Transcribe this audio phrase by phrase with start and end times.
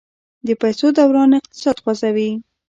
[0.47, 2.29] د پیسو دوران اقتصاد خوځوي.